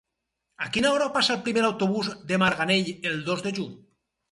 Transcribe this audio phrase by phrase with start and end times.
[0.67, 3.81] A quina hora passa el primer autobús per Marganell el dos de juny?